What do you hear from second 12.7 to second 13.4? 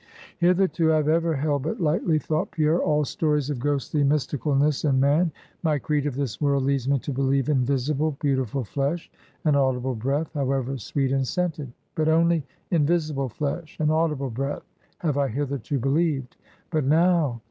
in visible